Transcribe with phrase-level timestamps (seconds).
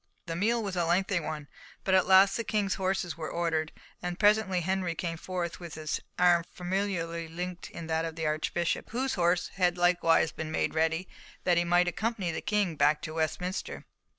[0.25, 1.47] The meal was a lengthy one,
[1.83, 5.99] but at last the King's horses were ordered, and presently Henry came forth, with his
[6.17, 11.07] arm familiarly linked in that of the Archbishop, whose horse had likewise been made ready
[11.43, 13.85] that he might accompany the King back to Westminster.